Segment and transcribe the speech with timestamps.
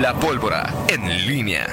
[0.00, 1.66] La pólvora en línea.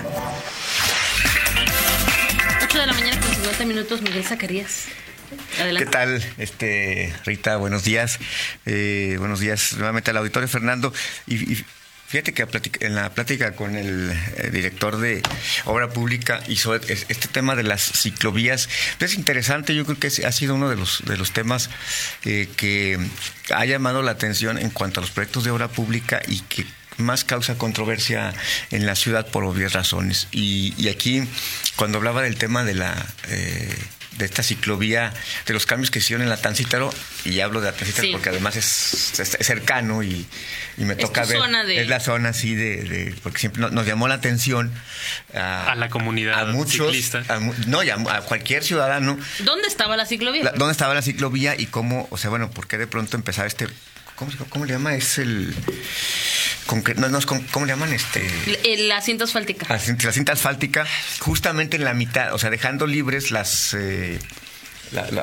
[2.64, 4.86] 8 de la mañana con 50 minutos, Miguel Zacarías.
[5.78, 7.58] ¿Qué tal, este, Rita?
[7.58, 8.20] Buenos días.
[8.66, 10.94] Eh, buenos días nuevamente al auditorio, Fernando.
[11.28, 11.66] Y,
[12.08, 12.48] fíjate que
[12.86, 15.22] en la plática con el eh, director de
[15.66, 18.70] Obra Pública hizo este tema de las ciclovías.
[19.00, 21.70] Es interesante, yo creo que ha sido uno de los, de los temas
[22.24, 22.98] eh, que
[23.54, 26.66] ha llamado la atención en cuanto a los proyectos de obra pública y que
[26.98, 28.34] más causa controversia
[28.72, 30.28] en la ciudad por obvias razones.
[30.32, 31.24] Y, aquí,
[31.76, 33.06] cuando hablaba del tema de la...
[33.30, 33.76] Eh,
[34.18, 35.14] de esta ciclovía,
[35.46, 36.94] de los cambios que hicieron en la Tancítaro,
[37.26, 38.68] y hablo de la Tancítaro porque además es,
[39.42, 40.26] cercano y,
[40.78, 41.40] me toca ver.
[41.70, 43.16] Es la zona así de.
[43.24, 44.72] porque siempre nos, llamó la atención
[45.34, 47.12] a, la comunidad a muchos,
[47.68, 49.18] no, a, cualquier ciudadano.
[49.40, 50.54] ¿Dónde estaba la ciclovía?
[50.56, 53.68] ¿Dónde estaba la ciclovía y cómo, o sea, bueno, por qué de pronto empezar este.
[54.16, 54.94] ¿Cómo, cómo le llama?
[54.94, 55.56] Es el
[56.98, 57.20] no,
[57.52, 57.94] ¿cómo le llaman?
[57.94, 58.28] Este,
[58.88, 59.68] la cinta asfáltica.
[59.70, 60.86] La, cinta asfáltica,
[61.20, 63.74] justamente en la mitad, o sea, dejando libres las...
[63.74, 64.20] Eh,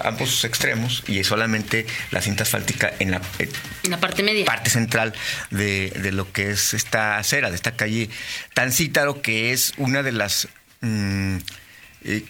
[0.02, 3.48] ambos extremos y solamente la cinta asfáltica en la, eh,
[3.84, 4.44] en la parte media.
[4.44, 5.14] Parte central
[5.50, 8.10] de, lo que es esta acera, de esta calle
[8.52, 10.48] tan cítaro, que es una de las
[10.80, 11.36] mm,
[12.04, 12.24] eh,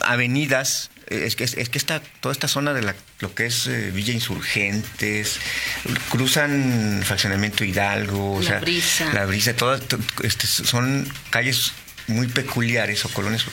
[0.00, 3.90] avenidas es que, es que esta, toda esta zona de la, lo que es eh,
[3.92, 5.38] Villa Insurgentes,
[6.10, 9.12] cruzan Fraccionamiento Hidalgo, la brisa.
[9.12, 9.82] La brisa, todas
[10.22, 11.72] este, son calles
[12.08, 13.44] muy peculiares o colonias,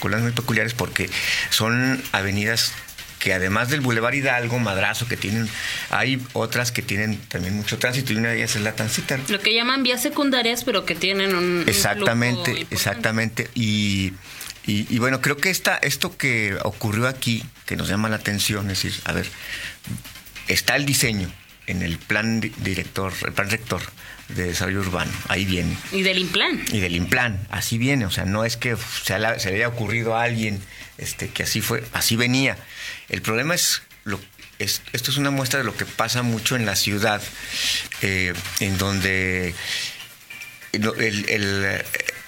[0.00, 1.10] colonias muy peculiares porque
[1.50, 2.72] son avenidas
[3.18, 5.48] que además del Boulevard Hidalgo, Madrazo, que tienen,
[5.90, 9.18] hay otras que tienen también mucho tránsito y una de ellas es la Tancita.
[9.28, 11.64] Lo que llaman vías secundarias, pero que tienen un...
[11.66, 13.48] Exactamente, exactamente.
[13.54, 14.12] Y
[14.66, 18.82] y, bueno, creo que esta, esto que ocurrió aquí, que nos llama la atención, es
[18.82, 19.28] decir, a ver,
[20.48, 21.32] está el diseño
[21.68, 23.80] en el plan director, el plan rector
[24.28, 25.76] de desarrollo urbano, ahí viene.
[25.92, 26.64] Y del implan.
[26.72, 30.24] Y del implan, así viene, o sea, no es que se, le haya ocurrido a
[30.24, 30.60] alguien
[30.98, 32.58] este, que así fue, así venía.
[33.08, 34.20] El problema es, lo,
[34.58, 37.22] es, esto es una muestra de lo que pasa mucho en la ciudad,
[38.02, 39.54] eh, en donde
[40.72, 41.84] el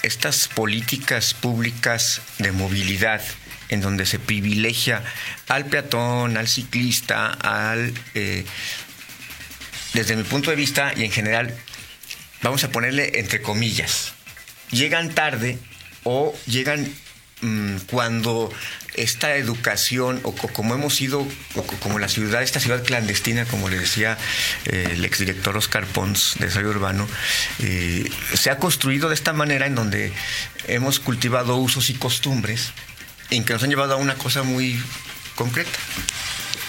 [0.09, 3.21] estas políticas públicas de movilidad
[3.69, 5.05] en donde se privilegia
[5.49, 7.93] al peatón, al ciclista, al...
[8.15, 8.45] Eh,
[9.93, 11.55] desde mi punto de vista y en general,
[12.43, 14.13] vamos a ponerle entre comillas,
[14.71, 15.59] llegan tarde
[16.05, 16.91] o llegan
[17.41, 18.51] mm, cuando
[19.03, 21.27] esta educación, o como hemos sido,
[21.81, 24.19] como la ciudad, esta ciudad clandestina, como le decía
[24.67, 27.09] eh, el exdirector Oscar Pons de Desarrollo Urbano,
[27.61, 30.13] eh, se ha construido de esta manera en donde
[30.67, 32.73] hemos cultivado usos y costumbres
[33.31, 34.81] en que nos han llevado a una cosa muy
[35.35, 35.79] concreta.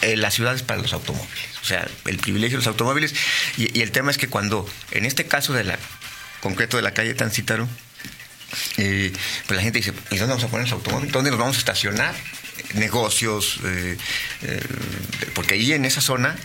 [0.01, 3.13] Eh, la ciudad es para los automóviles, o sea, el privilegio de los automóviles.
[3.57, 5.77] Y, el tema es que cuando, en este caso de la
[6.41, 7.67] concreto de la calle Tancítaro,
[8.77, 9.11] eh,
[9.47, 11.11] pues la gente dice, ¿y dónde vamos a poner los automóviles?
[11.11, 12.15] ¿Dónde nos vamos a estacionar?
[12.73, 13.97] negocios, eh,
[14.43, 14.61] eh,
[15.33, 16.35] porque ahí en esa zona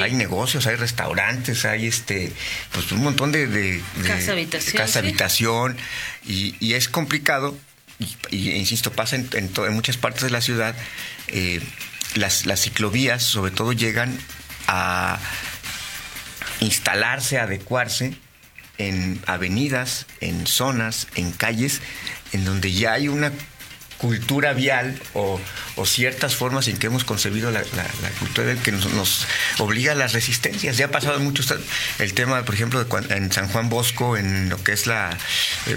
[0.00, 2.30] hay negocios, hay restaurantes, hay este,
[2.72, 5.76] pues un montón de, casa habitación, casa habitación
[6.24, 7.58] y, es complicado
[8.30, 10.76] y, insisto pasa en, en, muchas partes de la ciudad
[12.14, 14.16] las, las ciclovías sobre todo llegan
[14.68, 15.18] a
[16.60, 18.14] instalarse, a adecuarse
[18.78, 21.80] en avenidas, en zonas, en calles,
[22.32, 23.32] en donde ya hay una
[24.02, 25.40] cultura vial o,
[25.84, 27.62] ciertas formas en que hemos concebido la,
[28.18, 29.26] cultura vial que nos,
[29.58, 30.76] obliga a las resistencias.
[30.76, 31.42] Ya ha pasado mucho
[31.98, 35.16] el tema, por ejemplo, de en San Juan Bosco, en lo que es la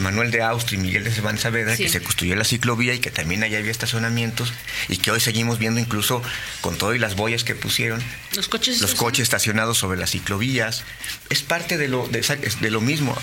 [0.02, 3.12] Manuel de Austria y Miguel de Cervantes Saavedra, que se construyó la ciclovía y que
[3.12, 4.54] también allá había estacionamientos
[4.90, 6.22] y que hoy seguimos viendo incluso
[6.62, 8.02] con todo y las boyas que pusieron.
[8.36, 10.84] Los coches, los coches estacionados sobre las ciclovías.
[11.30, 12.22] Es parte de lo, de,
[12.60, 13.16] de lo mismo.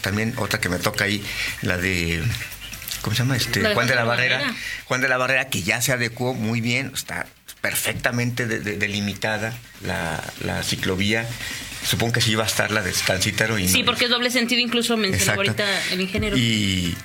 [0.00, 1.24] también otra que me toca ahí,
[1.62, 2.22] la de
[3.02, 3.36] ¿cómo se llama?
[3.36, 4.54] Este, Juan de la, Barrera.
[4.84, 7.26] Juan de la Barrera, que ya se adecuó muy bien, está
[7.60, 11.26] perfectamente delimitada la, ciclovía.
[11.84, 13.58] Supongo que sí iba a estar la de Stancítaro.
[13.58, 16.36] Y sí, porque es doble sentido, incluso mencionó ahorita el ingeniero.
[16.36, 16.96] Y,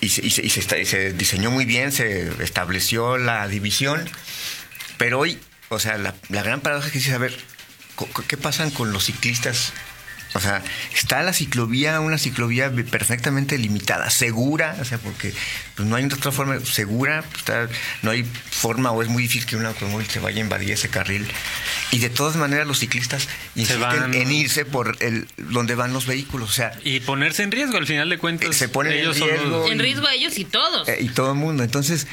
[0.00, 4.08] y, se, y, se, diseñó muy bien, se estableció la división,
[4.96, 7.36] pero hoy, o sea, la, la gran paradoja que dice, a ver,
[8.28, 9.72] ¿qué pasan con los ciclistas
[10.34, 15.32] o sea, está la ciclovía, una ciclovía perfectamente limitada, segura, o sea, porque
[15.76, 17.70] pues, no hay otra forma segura, pues,
[18.02, 20.88] no hay forma o es muy difícil que un automóvil se vaya a invadir ese
[20.88, 21.24] carril.
[21.92, 26.50] Y de todas maneras los ciclistas insisten en irse por el donde van los vehículos,
[26.50, 28.56] o sea, y ponerse en riesgo al final de cuentas.
[28.56, 30.88] Se ponen ellos en riesgo, en riesgo a ellos y todos.
[30.88, 31.62] Eh, y todo el mundo.
[31.62, 32.08] Entonces,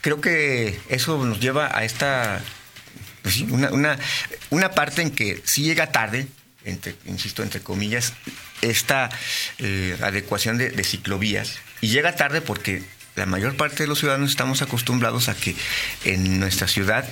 [0.00, 2.42] creo que eso nos lleva a esta
[3.22, 3.96] pues una, una,
[4.50, 6.26] una parte en que sí llega tarde,
[7.06, 8.12] insisto, entre comillas,
[8.62, 9.10] esta
[9.58, 12.82] eh, adecuación de, ciclovías y llega tarde porque
[13.16, 15.54] la mayor parte de los ciudadanos estamos acostumbrados a que
[16.04, 17.08] en nuestra ciudad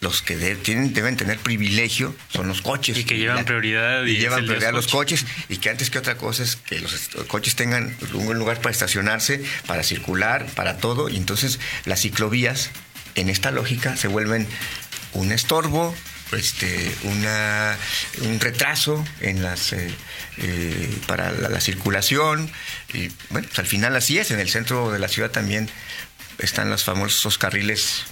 [0.00, 2.98] los que tienen, deben tener privilegio son los coches.
[2.98, 4.04] Y que llevan prioridad.
[4.04, 5.24] Y, llevan prioridad los coches.
[5.48, 9.42] Y que antes que otra cosa es que los coches tengan un lugar para estacionarse,
[9.66, 11.08] para circular, para todo.
[11.08, 12.70] Y entonces las ciclovías,
[13.14, 14.46] en esta lógica, se vuelven
[15.14, 15.94] un estorbo,
[16.32, 17.76] este, una,
[18.22, 19.90] un retraso en las eh,
[20.38, 22.50] eh, para la, circulación.
[22.92, 25.68] Y bueno pues al final así es en el centro de la ciudad también
[26.38, 28.04] están los famosos carriles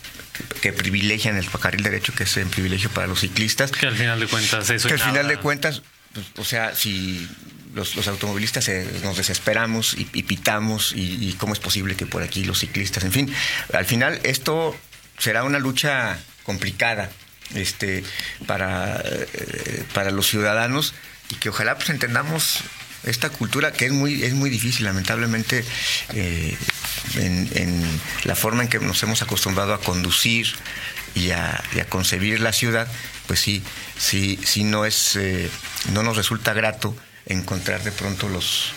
[0.60, 3.72] que, privilegian el carril derecho que es un privilegio para los ciclistas.
[3.72, 5.82] Que al final de cuentas eso que al final de cuentas
[6.12, 7.28] pues, o sea si
[7.74, 8.70] los, automovilistas
[9.02, 13.12] nos desesperamos y, pitamos y, y, cómo es posible que por aquí los ciclistas, en
[13.12, 13.34] fin,
[13.72, 14.76] al final esto
[15.18, 17.10] será una lucha complicada
[17.54, 18.04] este,
[18.46, 20.94] para, eh, para los ciudadanos
[21.30, 22.60] y que ojalá pues entendamos
[23.04, 25.64] esta cultura que es muy, es muy difícil, lamentablemente,
[26.14, 26.56] eh,
[27.16, 30.46] en, la forma en que nos hemos acostumbrado a conducir
[31.14, 32.86] y a, concebir la ciudad,
[33.26, 33.62] pues sí,
[33.98, 35.50] sí, sí no es, eh,
[35.92, 36.96] no nos resulta grato
[37.26, 38.72] encontrar de pronto los,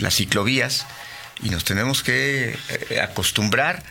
[0.00, 0.86] las ciclovías
[1.42, 2.58] y nos tenemos que
[3.00, 3.82] acostumbrar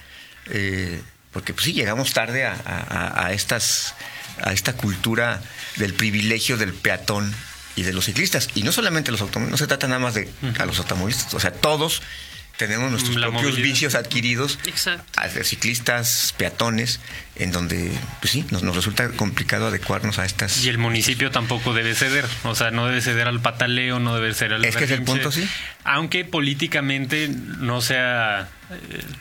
[1.36, 3.94] porque pues sí, llegamos tarde a, estas,
[4.42, 5.42] a esta cultura
[5.76, 7.36] del privilegio del peatón
[7.76, 8.48] y de los ciclistas.
[8.56, 11.40] Y no solamente los automóviles, no se trata nada más de a los automovilistas, o
[11.42, 12.02] sea, todos
[12.56, 17.02] tenemos nuestros propios vicios adquiridos de ciclistas, peatones,
[17.36, 17.92] en donde,
[18.22, 20.64] pues sí, nos, nos, resulta complicado adecuarnos a estas.
[20.64, 24.34] Y el municipio tampoco debe ceder, o sea, no debe ceder al pataleo, no debe
[24.34, 24.64] ceder al.
[24.64, 25.46] Es que es el punto, sí.
[25.84, 28.48] Aunque políticamente no sea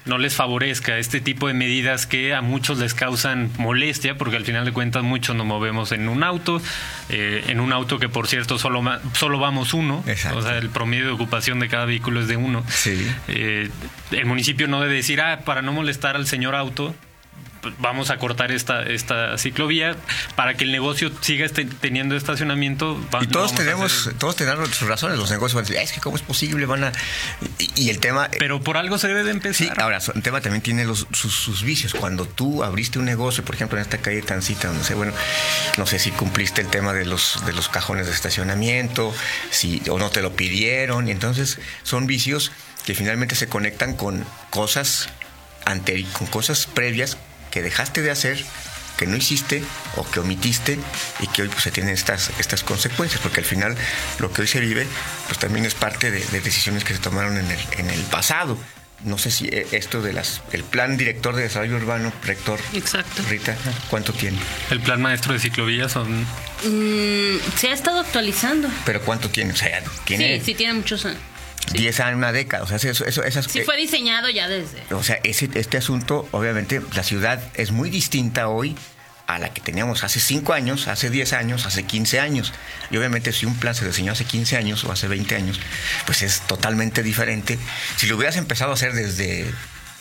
[0.04, 4.44] no les favorezca este tipo de medidas que a muchos les causan molestia, porque al
[4.44, 6.60] final de cuentas muchos nos movemos en un auto,
[7.08, 8.82] eh, en un auto que por cierto solo,
[9.12, 10.04] solo vamos uno,
[10.34, 12.64] o sea, el promedio de ocupación de cada vehículo es de uno.
[12.68, 13.06] Sí.
[13.28, 13.70] Eh,
[14.10, 16.94] el municipio no debe decir, ah, para no molestar al señor auto,
[17.78, 19.96] vamos a cortar esta, esta ciclovía
[20.36, 23.00] para que el negocio siga este, teniendo estacionamiento.
[23.20, 26.16] y todos tenemos, todos tenemos sus razones, los negocios van a decir, es que cómo
[26.16, 26.92] es posible, van a...
[27.76, 28.26] Y, el tema...
[28.26, 29.68] Eh, Pero por algo se debe de empezar.
[29.68, 31.94] Sí, ahora, el tema también tiene los, sus, vicios.
[31.94, 35.12] Cuando tú abriste un negocio, por ejemplo, en esta calle Tancita, no sé, bueno,
[35.76, 39.14] no sé si cumpliste el tema de los, de los cajones de estacionamiento,
[39.50, 42.52] si o no te lo pidieron, y entonces son vicios
[42.84, 45.08] que finalmente se conectan con cosas
[45.64, 47.16] ante, con cosas previas
[47.54, 48.44] que dejaste de hacer,
[48.96, 49.62] que no hiciste
[49.94, 50.76] o que omitiste
[51.20, 53.76] y que hoy pues, se tienen estas, estas consecuencias, porque al final
[54.18, 54.88] lo que hoy se vive
[55.28, 58.58] pues también es parte de, decisiones que se tomaron en el, en el pasado.
[59.04, 63.22] No sé si eh, esto de las el plan director de desarrollo urbano, rector Exacto.
[63.28, 63.56] Rita,
[63.88, 64.38] ¿cuánto tiene?
[64.70, 68.68] El plan maestro de ciclovías son mm, se ha estado actualizando.
[68.84, 69.52] Pero ¿cuánto tiene?
[69.52, 71.20] O sea, tiene Sí, sí tiene muchos años.
[71.72, 72.64] 10 años, una década.
[72.64, 74.82] O sea, eso, eso, esas, sí, fue diseñado ya desde.
[74.94, 78.76] O sea, ese, este asunto, obviamente, la ciudad es muy distinta hoy
[79.26, 82.52] a la que teníamos hace 5 años, hace 10 años, hace 15 años.
[82.90, 85.60] Y obviamente si un plan se diseñó hace 15 años o hace 20 años,
[86.04, 87.58] pues es totalmente diferente.
[87.96, 89.50] Si lo hubieras empezado a hacer desde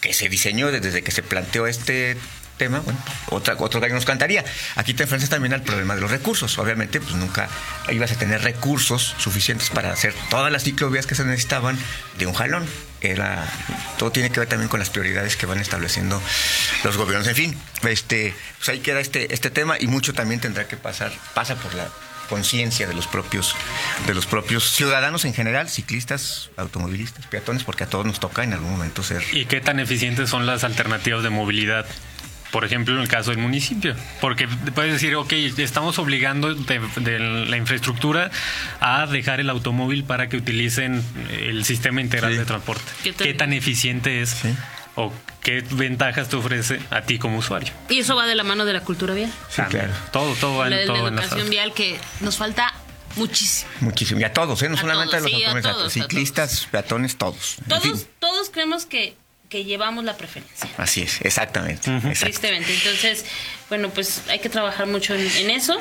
[0.02, 2.18] que se diseñó, desde que se planteó este
[2.58, 4.44] tema, bueno, otra, otro gallo nos cantaría.
[4.76, 6.58] Aquí te enfrentas también al problema de los recursos.
[6.58, 7.50] Obviamente, pues nunca
[7.90, 11.78] ibas a tener recursos suficientes para hacer todas las ciclovías que se necesitaban
[12.18, 12.66] de un jalón.
[13.02, 13.46] Era,
[13.98, 16.22] todo tiene que ver también con las prioridades que van estableciendo
[16.84, 17.28] los gobiernos.
[17.28, 21.12] En fin, este, pues ahí queda este, este tema y mucho también tendrá que pasar,
[21.34, 21.90] pasa por la
[22.30, 23.56] conciencia de los propios
[24.08, 28.54] de los propios ciudadanos en general, ciclistas, automovilistas, peatones, porque a todos nos toca en
[28.54, 29.24] algún momento ser.
[29.34, 31.86] ¿Y qué tan eficientes son las alternativas de movilidad
[32.54, 33.96] por ejemplo, en el caso del municipio.
[34.22, 38.30] Porque puedes decir, ok, estamos obligando de, la infraestructura
[38.80, 42.84] a dejar el automóvil para que utilicen el sistema integral de transporte.
[43.18, 44.38] ¿Qué tan, eficiente es?
[44.94, 47.74] ¿O qué ventajas te ofrece a ti como usuario?
[47.90, 49.32] Y eso va de la mano de la cultura vial.
[49.50, 49.92] Sí, claro.
[50.12, 51.10] Todo, todo va en todo.
[51.10, 52.72] La educación vial que nos falta
[53.16, 53.72] Muchísimo.
[53.82, 54.20] Muchísimo.
[54.20, 54.70] Y a todos, ¿eh?
[54.70, 57.58] no solamente a los automóviles, ciclistas, peatones, todos.
[57.68, 59.16] Todos, todos creemos que
[59.54, 60.68] que llevamos la preferencia.
[60.78, 61.92] Así es, exactamente.
[62.20, 62.74] Tristemente.
[62.74, 63.24] Entonces,
[63.70, 65.80] bueno, pues hay que trabajar mucho en, eso.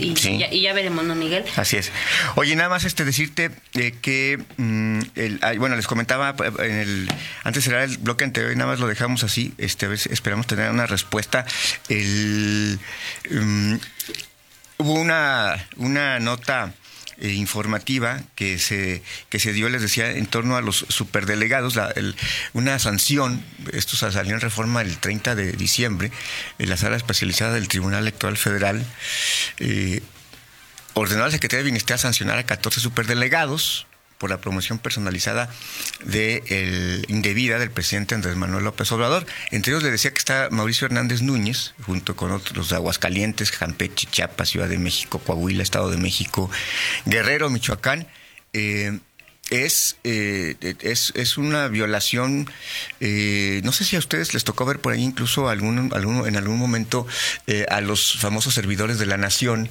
[0.00, 0.14] Y,
[0.60, 1.44] ya, veremos, ¿no, Miguel?
[1.54, 1.92] Así es.
[2.34, 7.08] Oye, nada más este decirte eh, que, mm, el, bueno, les comentaba eh, en el,
[7.44, 10.48] antes era el bloque anterior y nada más lo dejamos así, este, a ver, esperamos
[10.48, 11.46] tener una respuesta.
[11.88, 12.80] El,
[13.30, 13.74] mm,
[14.78, 16.74] hubo una, una nota
[17.18, 21.94] eh, informativa que se, que se dio, les decía, en torno a los superdelegados, la,
[22.52, 26.10] una sanción, esto salió en reforma el 30 de diciembre,
[26.58, 28.84] en la sala especializada del Tribunal Electoral Federal,
[29.58, 30.02] eh,
[30.94, 33.86] ordenó a la Secretaría de Bienestar sancionar a 14 superdelegados
[34.24, 35.50] por la promoción personalizada
[36.02, 39.26] de el indebida del presidente Andrés Manuel López Obrador.
[39.50, 44.08] Entre ellos le decía que está Mauricio Hernández Núñez, junto con otros de Aguascalientes, Campeche,
[44.10, 46.50] Chiapas, Ciudad de México, Coahuila, Estado de México,
[47.04, 48.08] Guerrero, Michoacán.
[48.54, 48.98] Eh,
[49.50, 52.50] es, eh, es, es, una violación,
[53.00, 56.38] eh, no sé si a ustedes les tocó ver por ahí incluso algún, algún, en
[56.38, 57.06] algún momento
[57.68, 59.68] a los famosos servidores de la nación,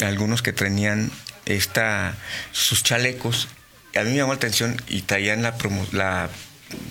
[0.00, 1.10] algunos que tenían
[1.44, 2.14] esta,
[2.52, 3.48] sus chalecos
[3.94, 5.54] a mí me llamó la atención y traían la,
[5.92, 6.28] la,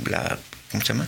[0.06, 0.40] la
[0.72, 1.08] ¿cómo se llama?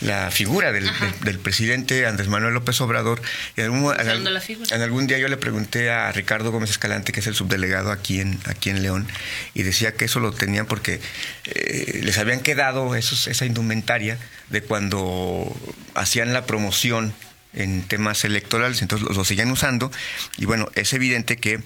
[0.00, 0.90] La figura del,
[1.38, 3.22] presidente Andrés Manuel López Obrador.
[3.56, 7.34] En algún, en, algún, día yo le pregunté a Ricardo Gómez Escalante, que es el
[7.34, 9.06] subdelegado aquí en, aquí en León,
[9.54, 11.00] y decía que eso lo tenían porque
[11.46, 14.18] eh, les habían quedado esos, esa indumentaria
[14.50, 15.54] de cuando
[15.94, 17.14] hacían la promoción
[17.54, 19.90] en temas electorales, entonces lo, lo seguían usando.
[20.36, 21.60] Y bueno, es evidente que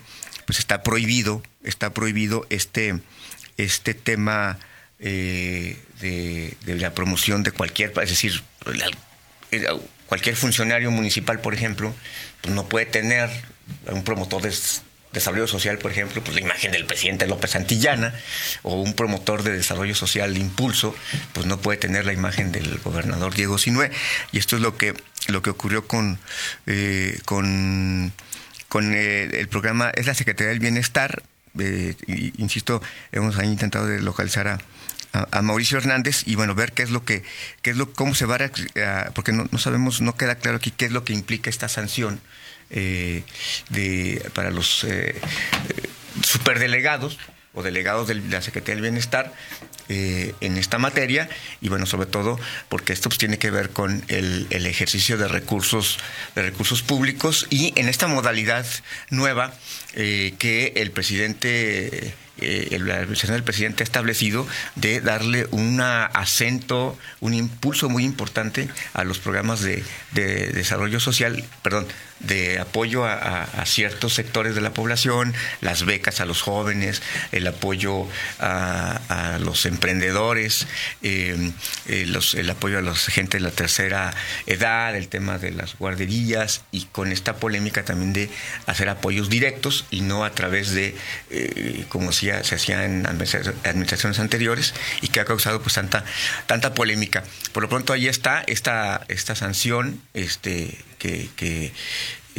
[0.47, 3.01] pues está prohibido, está prohibido este
[3.59, 4.59] este tema
[5.01, 8.43] eh, de, la promoción de cualquier, es decir,
[10.07, 11.95] cualquier funcionario municipal, por ejemplo,
[12.41, 13.29] pues no puede tener
[13.87, 14.53] un promotor de
[15.13, 18.15] desarrollo social, por ejemplo, pues la imagen del presidente López Santillana,
[18.63, 20.95] o un promotor de desarrollo social de impulso,
[21.33, 23.91] pues no puede tener la imagen del gobernador Diego Sinué.
[24.33, 24.95] Y esto es lo que,
[25.29, 26.19] lo que ocurrió con,
[26.67, 28.13] eh, con,
[28.69, 31.23] con eh, el programa, es la Secretaría del Bienestar,
[31.59, 31.95] eh,
[32.39, 34.59] insisto, hemos intentado de localizar a,
[35.13, 37.23] a, Mauricio Hernández y bueno, ver qué es lo que,
[37.63, 40.71] qué es lo, cómo se va a, porque no, no, sabemos, no queda claro aquí
[40.71, 42.21] qué es lo que implica esta sanción
[42.71, 43.25] eh,
[43.71, 45.21] de, para los eh,
[46.23, 47.19] superdelegados
[47.55, 49.33] o delegados de la Secretaría del Bienestar
[49.89, 51.29] eh, en esta materia
[51.61, 52.39] y bueno, sobre todo
[52.69, 55.99] porque esto pues, tiene que ver con el, el, ejercicio de recursos,
[56.35, 58.67] de recursos públicos y en esta modalidad
[59.11, 59.55] nueva
[59.95, 67.35] eh, que el presidente eh, el, del presidente ha establecido de darle un acento, un
[67.35, 71.87] impulso muy importante a los programas de, de desarrollo social, perdón,
[72.21, 78.07] de apoyo a, ciertos sectores de la población, las becas a los jóvenes, el apoyo
[78.39, 80.67] a, los emprendedores,
[81.03, 81.53] eh,
[81.87, 84.15] eh, el apoyo a la gente de la tercera
[84.47, 88.31] edad, el tema de las guarderías y con esta polémica también de
[88.67, 90.97] hacer apoyos directos y no a través de,
[91.31, 96.05] eh, como se hacía en administraciones anteriores y que ha causado pues tanta,
[96.47, 97.25] tanta polémica.
[97.53, 101.73] Por lo pronto ahí está esta, esta sanción este, que, que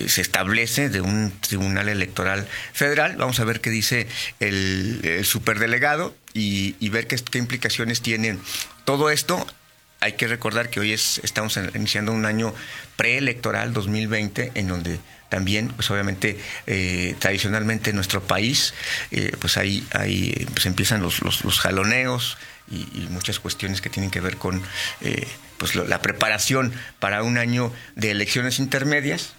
[0.08, 3.16] se establece de un tribunal electoral federal.
[3.18, 4.08] Vamos a ver qué dice
[4.39, 8.38] el, superdelegado y, ver qué, qué, implicaciones tiene
[8.86, 9.46] todo esto.
[10.01, 12.53] Hay que recordar que hoy es, estamos iniciando un año
[12.96, 18.74] preelectoral 2020 en donde también, pues obviamente, eh, tradicionalmente en nuestro país,
[19.12, 22.38] eh, pues ahí, ahí pues empiezan los, los, jaloneos
[22.72, 24.62] y, muchas cuestiones que tienen que ver con
[25.01, 25.27] eh,
[25.58, 29.34] pues la preparación para un año de elecciones intermedias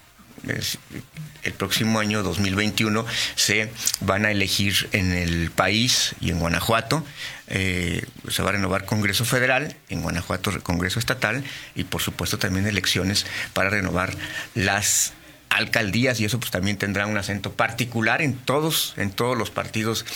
[0.44, 3.04] el próximo año 2021
[3.34, 3.70] se
[4.00, 7.04] van a elegir en el país y en Guanajuato.
[7.48, 11.42] Eh, se va a renovar Congreso Federal, en Guanajuato Congreso Estatal
[11.74, 14.14] y por supuesto también elecciones para renovar
[14.54, 15.12] las
[15.48, 20.06] alcaldías y eso pues también tendrá un acento particular en todos en todos los partidos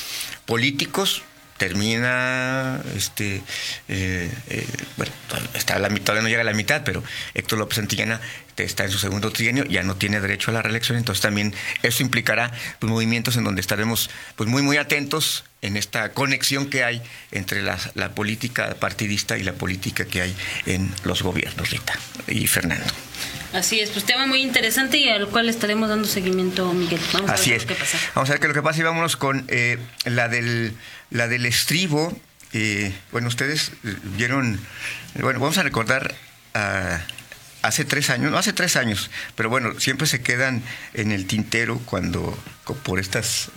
[0.47, 1.23] políticos
[1.57, 3.43] termina, este,
[3.89, 5.13] eh, eh, bueno,
[5.55, 7.03] está a la mitad, no llega a la mitad, pero
[7.35, 8.21] Héctor López Santillana
[8.57, 12.03] está en su segundo trienio, ya no tiene derecho a la reelección, entonces también eso
[12.03, 17.03] implicará pues, movimientos en donde estaremos pues muy muy atentos en esta conexión que hay
[17.33, 22.47] entre la, la política partidista y la política que hay en los gobiernos, Rita y
[22.47, 22.85] Fernando.
[23.55, 27.01] Así es, pues tema muy interesante y al cual estaremos dando seguimiento, Miguel.
[27.13, 27.65] Vamos a ver qué es.
[27.65, 27.99] pasa.
[28.17, 30.75] Vamos a ver qué es lo que pasa y vámonos con eh, la del
[31.11, 32.13] la del estribo.
[32.53, 33.71] Eh, bueno, ustedes
[34.17, 34.61] vieron,
[35.21, 36.17] bueno, vamos a recordar
[37.63, 41.81] hace tres años, no hace tres años, pero bueno, siempre se quedan en el tintero
[41.85, 42.37] cuando
[42.83, 43.51] por estas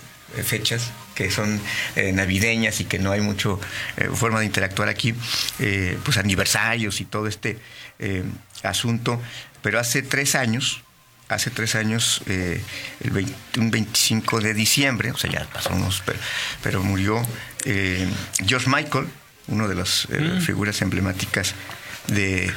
[0.44, 1.60] fechas que son
[1.96, 3.60] eh, navideñas y que no hay mucho
[4.14, 5.14] forma de interactuar aquí,
[6.04, 7.58] pues aniversarios y todo este
[8.62, 9.20] asunto.
[9.62, 10.82] Pero hace tres años,
[11.28, 12.62] hace tres años, eh,
[13.00, 16.02] el un 25 de diciembre, o sea, ya pasó unos,
[16.62, 17.22] pero, murió
[17.64, 18.08] eh,
[18.46, 19.06] George Michael,
[19.48, 20.40] uno de las eh, mm.
[20.40, 21.54] figuras emblemáticas
[22.06, 22.52] de,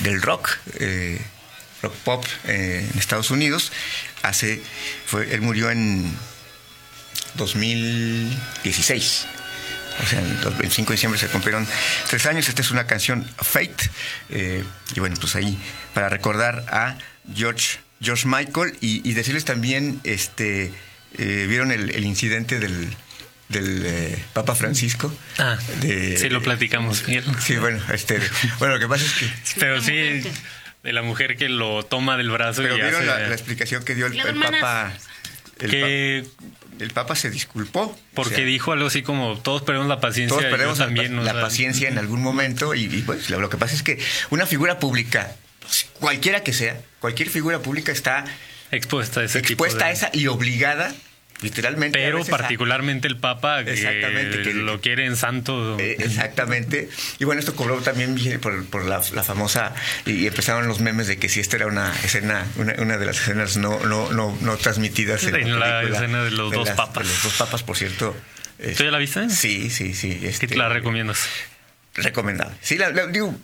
[0.00, 0.58] del rock,
[1.82, 3.70] rock pop en Estados Unidos.
[4.22, 4.60] Hace,
[5.06, 6.12] fue, él murió en
[7.34, 9.26] 2016.
[10.02, 11.66] O sea, el 25 de diciembre se cumplieron
[12.08, 12.48] tres años.
[12.48, 13.90] Esta es una canción Fate.
[14.30, 15.58] Eh, y bueno, pues ahí,
[15.94, 16.96] para recordar a
[17.34, 20.72] George, George Michael y, decirles también este,
[21.18, 22.88] eh, ¿vieron el, el incidente del,
[23.48, 25.14] del eh, Papa Francisco?
[25.38, 27.04] Ah, De- sí, lo platicamos.
[27.40, 28.18] Sí, bueno, este,
[28.58, 29.30] bueno, lo que pasa es que...
[29.60, 30.22] Pero sí,
[30.82, 33.06] de la mujer que lo toma del brazo Pero y vieron hace...
[33.06, 34.16] la, la explicación que dio el.
[34.40, 34.92] Papa.
[35.60, 37.96] El, que pa- el Papa se disculpó.
[38.14, 41.24] porque O sea, dijo algo así como todos perdemos la paciencia Todos perdemos la- también
[41.24, 43.98] la, paciencia en algún momento y, y, pues lo, lo que pasa es que
[44.30, 48.24] una figura pública, pues, cualquiera que sea, cualquier figura pública está
[48.70, 49.90] expuesta a ese expuesta tipo de...
[49.90, 50.94] a esa y obligada,
[51.42, 51.98] literalmente.
[51.98, 56.88] pero a- particularmente el Papa que Exactamente, que- lo quiere en santo Eh, exactamente.
[57.18, 59.74] Y bueno, esto cobró también por, por la, la famosa.
[60.06, 63.20] Y empezaron los memes de que si esta era una escena, una, una de las
[63.20, 66.76] escenas no, no, no, no transmitidas en, En la película escena de los dos las-
[66.76, 67.06] papas.
[67.06, 68.16] de los dos papas, por cierto.
[68.58, 69.28] eh, ¿Tú ya la viste?
[69.30, 70.18] Sí, sí, sí.
[70.20, 71.26] ¿Qué este, te la recomiendas?
[71.94, 72.54] Recomendable.
[72.62, 73.34] Sí, la- la- digo,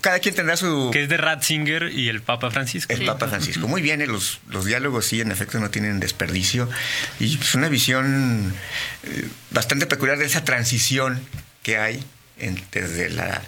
[0.00, 0.90] cada quien tendrá su.
[0.92, 2.92] Que es de Ratzinger y el Papa Francisco.
[2.92, 3.66] El Papa Francisco.
[3.66, 6.68] Muy bien, eh, los, los diálogos sí, en efecto, no tienen desperdicio.
[7.18, 8.54] Y es una visión
[9.04, 11.20] eh, bastante peculiar de esa transición
[11.62, 12.02] que hay
[12.38, 13.42] en- desde la,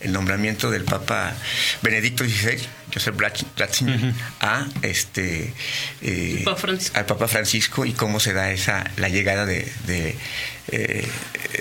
[0.00, 1.34] el nombramiento del Papa
[1.82, 2.58] Benedicto XVI,
[2.92, 5.52] Joseph Ratz- Ratzinger, a este
[6.02, 6.98] eh, Papa Francisco.
[6.98, 10.16] al Papa Francisco y cómo se da esa la llegada de, de,
[10.72, 11.06] eh,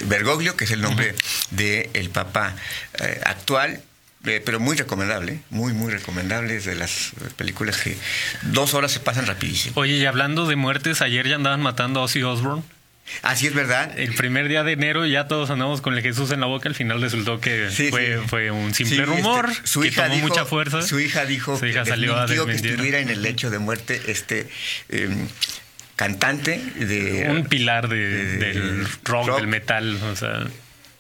[0.05, 1.13] Bergoglio, que es el nombre
[1.51, 2.55] del Papa
[2.99, 3.83] eh, actual.
[4.25, 6.57] Eh, pero muy recomendable, muy, muy recomendable.
[6.57, 7.95] Es de las películas que
[8.43, 9.73] dos horas se pasan rapidísimo.
[9.79, 12.63] Oye, y hablando de muertes, ayer ya andaban matando a Ozzy Osbourne.
[13.23, 13.97] Así es verdad.
[13.97, 16.69] El primer día de enero ya todos andamos con el Jesús en la boca.
[16.69, 18.27] Al final resultó que Sí, fue, sí.
[18.27, 20.81] fue un Sí, simple rumor este, su que hija tomó dijo, mucha fuerza.
[20.83, 23.99] Su hija dijo Su hija que salió a que estuviera en el lecho de muerte
[24.07, 24.47] este
[24.89, 25.09] eh,
[25.95, 27.97] cantante de un pilar de-
[28.38, 29.38] de- del rock, rock.
[29.38, 30.45] del metal, o sea,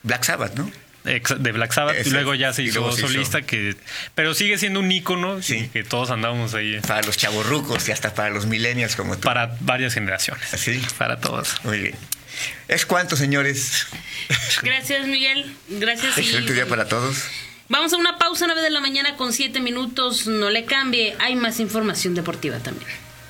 [0.03, 0.71] Black Sabbath, ¿no?
[1.03, 2.05] De Black Sabbath.
[2.05, 3.07] Y luego ya se Y hizo se hizo.
[3.07, 3.75] solista, que
[4.15, 5.55] pero sigue siendo un ícono Sí.
[5.57, 9.21] y que todos andamos ahí Para los chavorrucos y hasta para los millennials como tú.
[9.21, 10.47] para varias generaciones.
[10.57, 10.81] Sí.
[10.97, 11.63] Para todos.
[11.63, 11.95] Muy bien.
[12.67, 13.87] ¿Es cuánto, señores?
[14.61, 15.53] Gracias, Miguel.
[15.69, 16.17] Gracias.
[16.17, 17.17] y- Excelente día para todos.
[17.67, 20.25] Vamos a una pausa 9 de la mañana con 7 minutos.
[20.27, 21.15] No le cambie.
[21.19, 22.89] Hay más información deportiva también.